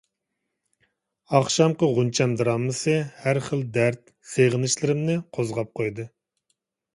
[1.33, 2.95] ئاخشامقى غۇنچەم دىرامىسى
[3.27, 6.09] ھەر خىل دەرد، سېغىنىشلىرىمنى قوزغاپ قويدى.